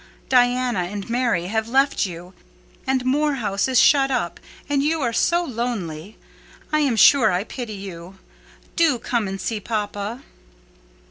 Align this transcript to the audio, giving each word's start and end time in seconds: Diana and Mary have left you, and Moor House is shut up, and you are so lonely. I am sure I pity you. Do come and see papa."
Diana 0.29 0.85
and 0.85 1.07
Mary 1.11 1.45
have 1.45 1.67
left 1.69 2.07
you, 2.07 2.33
and 2.87 3.05
Moor 3.05 3.35
House 3.35 3.67
is 3.67 3.79
shut 3.79 4.09
up, 4.09 4.39
and 4.67 4.81
you 4.81 4.99
are 5.03 5.13
so 5.13 5.43
lonely. 5.45 6.17
I 6.73 6.79
am 6.79 6.95
sure 6.95 7.31
I 7.31 7.43
pity 7.43 7.75
you. 7.75 8.17
Do 8.75 8.97
come 8.97 9.27
and 9.27 9.39
see 9.39 9.59
papa." 9.59 10.23